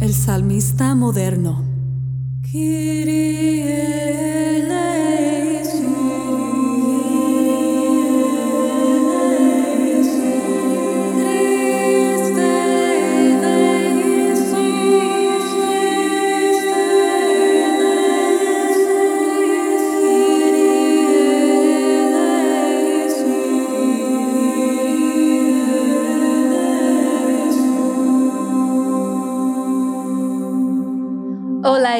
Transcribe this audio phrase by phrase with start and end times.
[0.00, 1.64] El salmista moderno.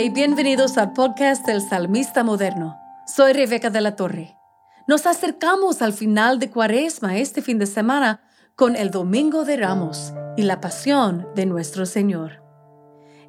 [0.07, 2.79] Bienvenidos al podcast del Salmista Moderno.
[3.05, 4.38] Soy Rebeca de la Torre.
[4.87, 8.23] Nos acercamos al final de Cuaresma este fin de semana
[8.55, 12.43] con el Domingo de Ramos y la Pasión de nuestro Señor.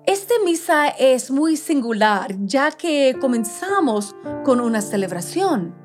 [0.06, 5.76] Esta misa es muy singular ya que comenzamos con una celebración,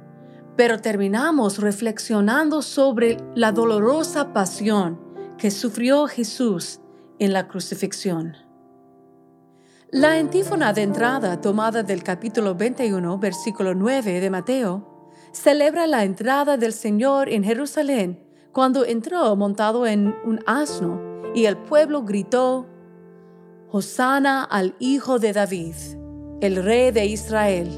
[0.54, 5.00] pero terminamos reflexionando sobre la dolorosa pasión
[5.38, 6.80] que sufrió Jesús
[7.18, 8.43] en la crucifixión.
[9.94, 16.56] La antífona de entrada tomada del capítulo 21, versículo 9 de Mateo, celebra la entrada
[16.56, 18.18] del Señor en Jerusalén
[18.50, 21.00] cuando entró montado en un asno
[21.32, 22.66] y el pueblo gritó,
[23.70, 25.76] Hosana al Hijo de David,
[26.40, 27.68] el Rey de Israel.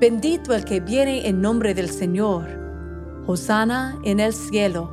[0.00, 2.46] Bendito el que viene en nombre del Señor.
[3.26, 4.90] Hosana en el cielo.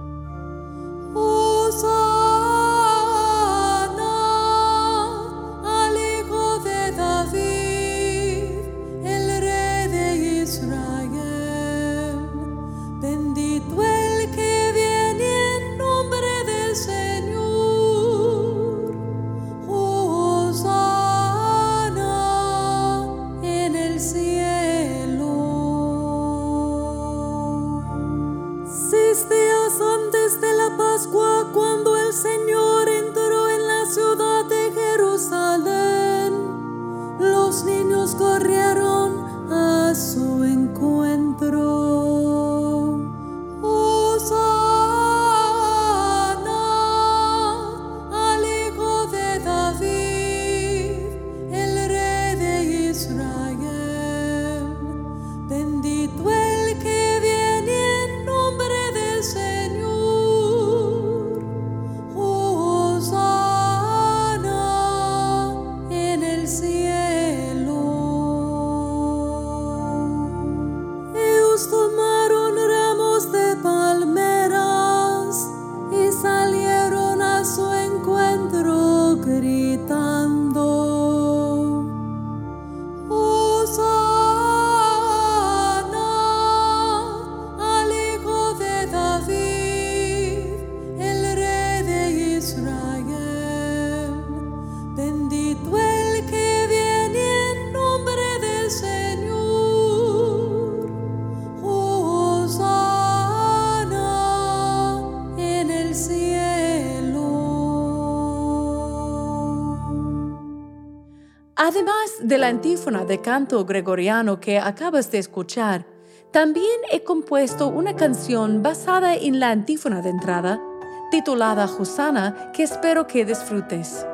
[112.21, 115.85] De la antífona de canto gregoriano que acabas de escuchar,
[116.31, 120.61] también he compuesto una canción basada en la antífona de entrada,
[121.09, 124.05] titulada Hosanna, que espero que disfrutes.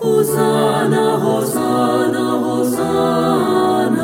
[0.00, 4.00] Hosanna, Hosanna, Hosanna,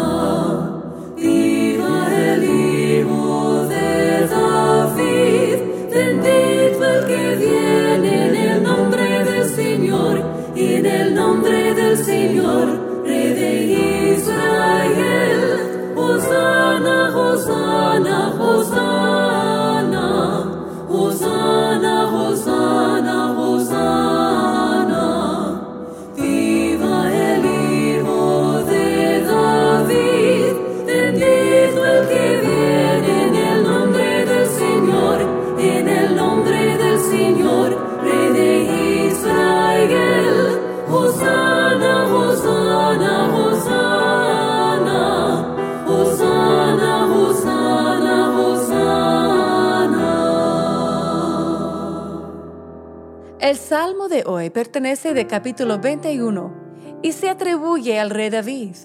[54.77, 58.77] pertenece de capítulo 21 y se atribuye al rey David.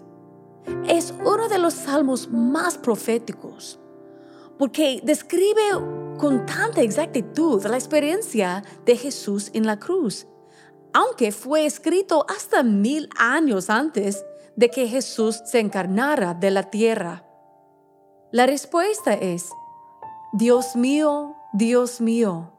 [0.87, 3.77] Es uno de los salmos más proféticos
[4.57, 5.61] porque describe
[6.17, 10.27] con tanta exactitud la experiencia de Jesús en la cruz,
[10.93, 14.23] aunque fue escrito hasta mil años antes
[14.55, 17.25] de que Jesús se encarnara de la tierra.
[18.31, 19.49] La respuesta es,
[20.31, 22.53] Dios mío, Dios mío,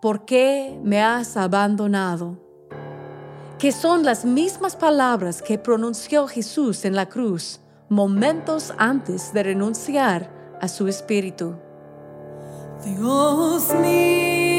[0.00, 2.47] ¿por qué me has abandonado?
[3.58, 10.30] Que son las mismas palabras que pronunció Jesús en la cruz momentos antes de renunciar
[10.60, 11.56] a su espíritu.
[12.84, 14.57] Dios mío,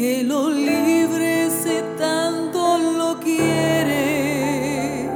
[0.00, 5.10] que lo libre si tanto lo quiere.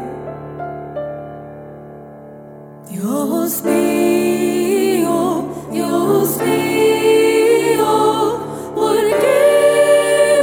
[2.90, 7.92] Dios mío, Dios mío,
[8.74, 9.42] ¿por qué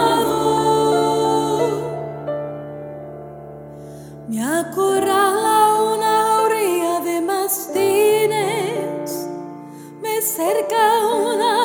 [4.27, 5.59] Me acorrala
[5.95, 9.09] una orilla de mastines,
[10.03, 10.83] me cerca
[11.29, 11.60] una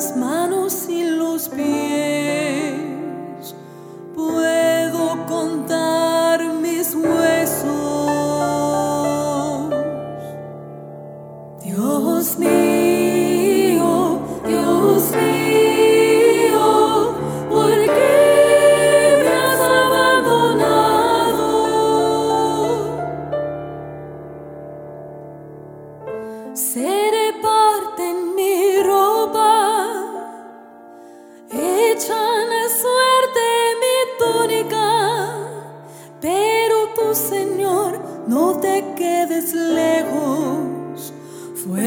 [0.00, 2.09] las manos y los pies.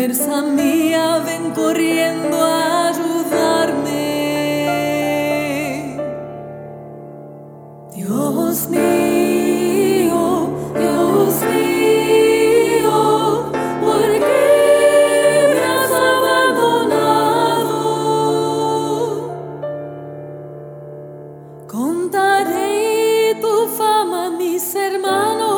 [0.04, 4.04] Fuerza mía, ven corriendo a ayudarme.
[7.96, 12.98] Dios mío, Dios mío,
[13.80, 14.46] ¿por qué
[15.54, 17.72] me has abandonado?
[21.66, 25.53] Contaré tu fama mis hermanos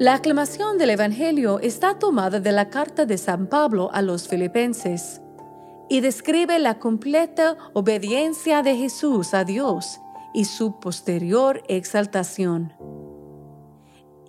[0.00, 5.20] La aclamación del Evangelio está tomada de la carta de San Pablo a los filipenses
[5.90, 10.00] y describe la completa obediencia de Jesús a Dios
[10.32, 12.72] y su posterior exaltación.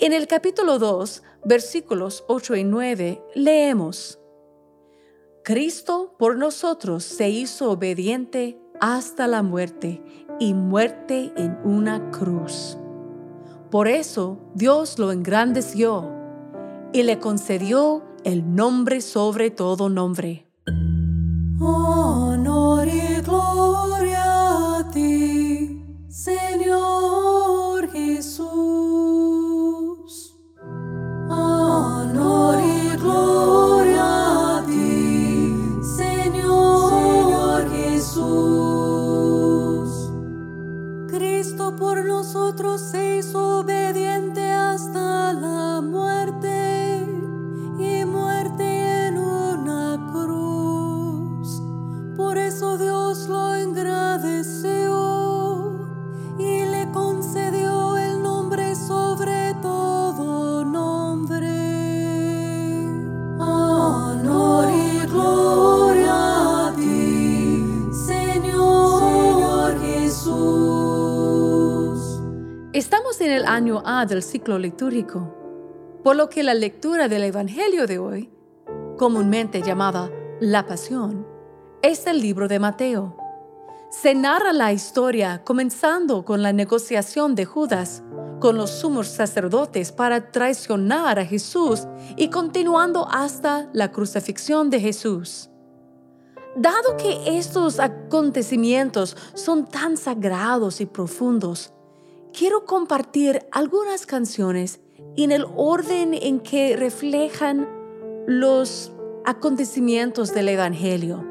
[0.02, 4.20] En el capítulo 2, versículos 8 y 9, leemos,
[5.46, 10.04] Cristo por nosotros se hizo obediente hasta la muerte
[10.38, 12.78] y muerte en una cruz.
[13.72, 16.12] Por eso Dios lo engrandeció
[16.92, 20.46] y le concedió el nombre sobre todo nombre.
[21.62, 27.31] Honor y gloria a ti, Señor
[74.06, 75.36] del ciclo litúrgico,
[76.04, 78.32] por lo que la lectura del Evangelio de hoy,
[78.98, 81.28] comúnmente llamada La Pasión,
[81.82, 83.18] es el libro de Mateo.
[83.90, 88.04] Se narra la historia comenzando con la negociación de Judas
[88.42, 95.50] con los sumos sacerdotes para traicionar a Jesús y continuando hasta la crucifixión de Jesús.
[96.58, 101.72] Dado que estos acontecimientos son tan sagrados y profundos,
[102.34, 104.80] quiero compartir algunas canciones
[105.18, 107.68] en el orden en que reflejan
[108.28, 108.92] los
[109.26, 111.26] acontecimientos del Evangelio.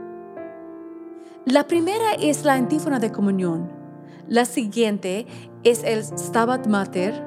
[1.46, 3.70] La primera es la antífona de comunión,
[4.28, 5.26] la siguiente
[5.64, 7.24] es el Stabat Mater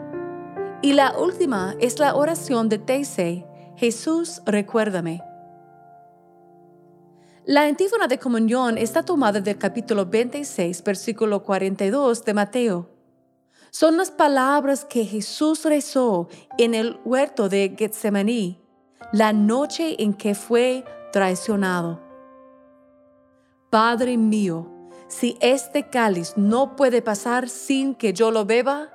[0.82, 5.22] y la última es la oración de Teise, Jesús recuérdame.
[7.46, 12.93] La antífona de comunión está tomada del capítulo 26, versículo 42 de Mateo.
[13.76, 16.28] Son las palabras que Jesús rezó
[16.60, 18.62] en el huerto de Getsemaní,
[19.12, 22.00] la noche en que fue traicionado.
[23.72, 24.70] Padre mío,
[25.08, 28.90] si este cáliz no puede pasar sin que yo lo beba,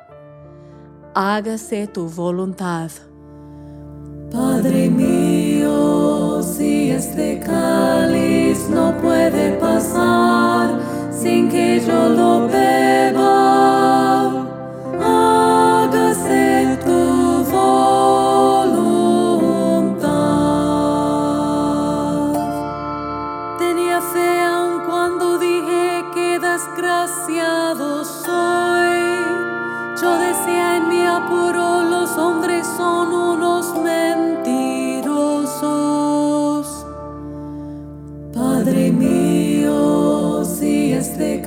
[1.12, 2.92] hágase tu voluntad.
[4.30, 10.78] Padre mío, si este cáliz no puede pasar
[11.10, 13.07] sin que yo lo beba,
[41.18, 41.42] si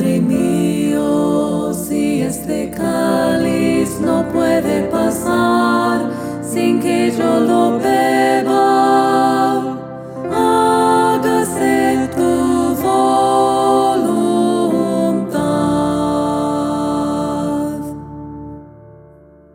[0.00, 6.10] Padre mío, si este cáliz no puede pasar
[6.42, 9.58] sin que yo lo beba,
[10.32, 14.20] hágase tu voluntad.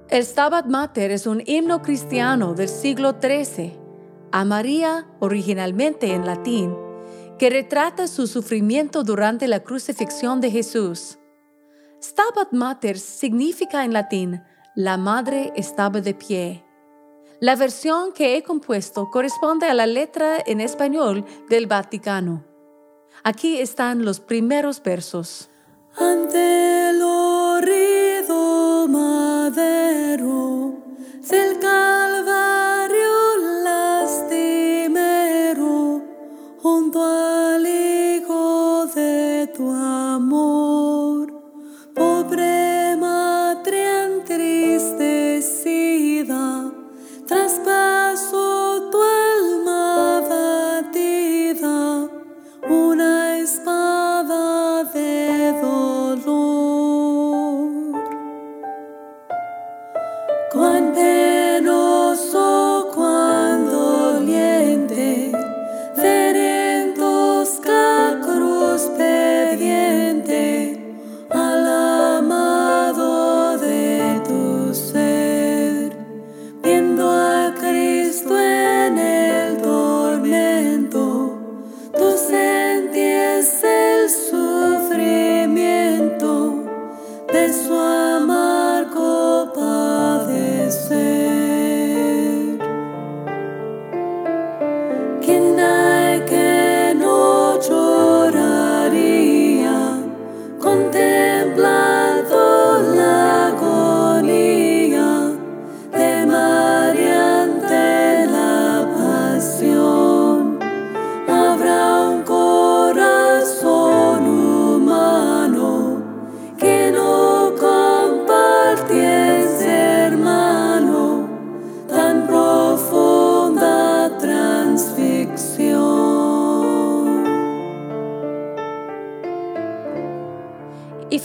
[0.10, 3.74] El Stabat Mater es un himno cristiano del siglo XIII,
[4.32, 6.85] a María originalmente en latín,
[7.38, 11.18] que retrata su sufrimiento durante la crucifixión de Jesús.
[12.02, 14.44] Stabat Mater significa en latín
[14.76, 16.66] la madre estaba de pie.
[17.40, 22.46] La versión que he compuesto corresponde a la letra en español del Vaticano.
[23.24, 25.50] Aquí están los primeros versos.
[25.98, 30.76] Ante el horrido madero
[31.30, 31.60] del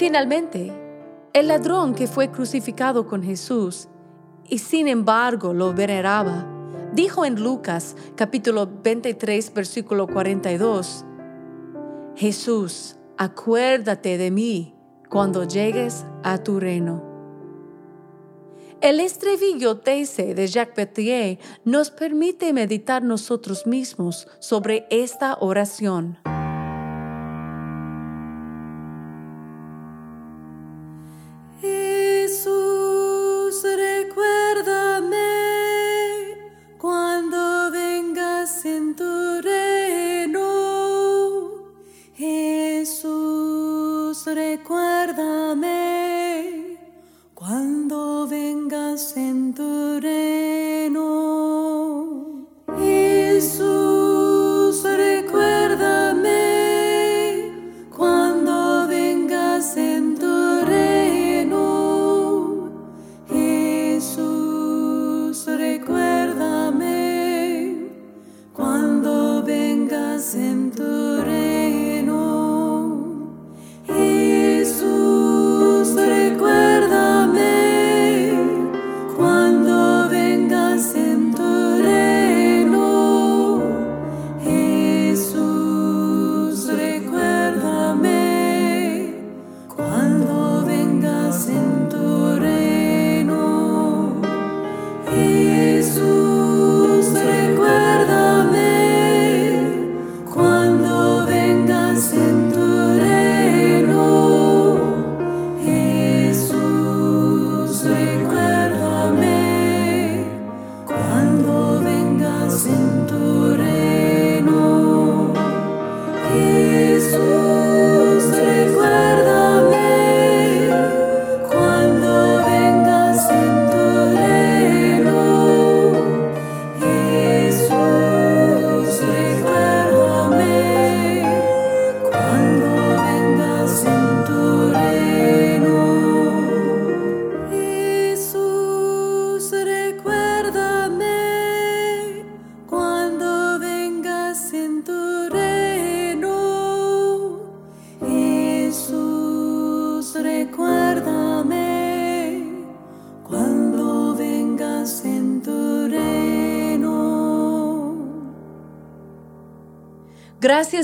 [0.00, 0.72] finalmente,
[1.34, 3.86] el ladrón que fue crucificado con Jesús
[4.48, 6.46] y sin embargo lo veneraba,
[6.94, 11.04] dijo en Lucas capítulo 23 versículo 42,
[12.16, 14.74] Jesús, acuérdate de mí
[15.10, 17.04] cuando llegues a tu reino.
[18.80, 26.16] El estribillo Teise de Jacques Petrier nos permite meditar nosotros mismos sobre esta oración.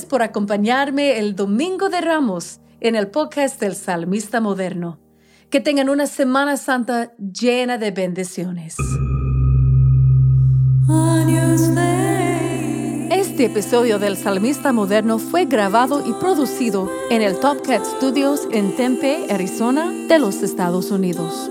[0.07, 5.01] Gracias por acompañarme el Domingo de Ramos en el podcast del Salmista Moderno.
[5.51, 8.77] Que tengan una Semana Santa llena de bendiciones.
[13.11, 18.77] Este episodio del Salmista Moderno fue grabado y producido en el Top Cat Studios en
[18.77, 21.51] Tempe, Arizona, de los Estados Unidos.